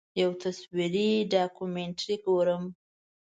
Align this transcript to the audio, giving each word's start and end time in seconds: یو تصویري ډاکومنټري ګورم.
یو 0.21 0.31
تصویري 0.43 1.09
ډاکومنټري 1.31 2.15
ګورم. 2.25 2.63